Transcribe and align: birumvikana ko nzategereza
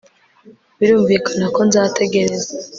birumvikana 0.77 1.45
ko 1.55 1.59
nzategereza 1.67 2.51